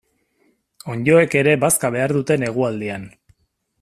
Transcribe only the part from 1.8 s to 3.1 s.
behar dute negualdian.